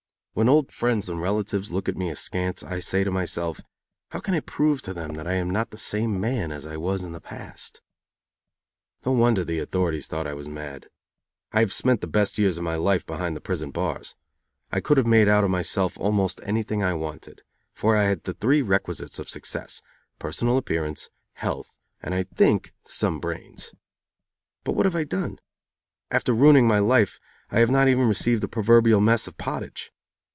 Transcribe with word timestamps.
When 0.33 0.47
old 0.47 0.71
friends 0.71 1.09
and 1.09 1.21
relatives 1.21 1.73
look 1.73 1.89
at 1.89 1.97
me 1.97 2.09
askance 2.09 2.63
I 2.63 2.79
say 2.79 3.03
to 3.03 3.11
myself: 3.11 3.59
"How 4.11 4.21
can 4.21 4.33
I 4.33 4.39
prove 4.39 4.81
to 4.83 4.93
them 4.93 5.11
that 5.15 5.27
I 5.27 5.33
am 5.33 5.49
not 5.49 5.71
the 5.71 5.77
same 5.77 6.23
as 6.23 6.65
I 6.65 6.77
was 6.77 7.03
in 7.03 7.11
the 7.11 7.19
past?" 7.19 7.81
No 9.05 9.11
wonder 9.11 9.43
the 9.43 9.59
authorities 9.59 10.07
thought 10.07 10.25
I 10.27 10.33
was 10.33 10.47
mad. 10.47 10.87
I 11.51 11.59
have 11.59 11.73
spent 11.73 11.99
the 11.99 12.07
best 12.07 12.37
years 12.37 12.57
of 12.57 12.63
my 12.63 12.75
life 12.75 13.05
behind 13.05 13.35
the 13.35 13.41
prison 13.41 13.71
bars. 13.71 14.15
I 14.71 14.79
could 14.79 14.95
have 14.95 15.05
made 15.05 15.27
out 15.27 15.43
of 15.43 15.49
myself 15.49 15.97
almost 15.97 16.39
anything 16.45 16.81
I 16.81 16.93
wanted, 16.93 17.41
for 17.73 17.97
I 17.97 18.03
had 18.03 18.23
the 18.23 18.33
three 18.33 18.61
requisites 18.61 19.19
of 19.19 19.27
success: 19.29 19.81
personal 20.17 20.55
appearance, 20.55 21.09
health 21.33 21.77
and, 22.01 22.13
I 22.15 22.23
think, 22.23 22.73
some 22.85 23.19
brains. 23.19 23.73
But 24.63 24.75
what 24.77 24.85
have 24.85 24.95
I 24.95 25.03
done? 25.03 25.39
After 26.09 26.33
ruining 26.33 26.69
my 26.69 26.79
life, 26.79 27.19
I 27.51 27.59
have 27.59 27.69
not 27.69 27.89
even 27.89 28.07
received 28.07 28.41
the 28.41 28.47
proverbial 28.47 29.01
mess 29.01 29.27
of 29.27 29.37
pottage. 29.37 29.91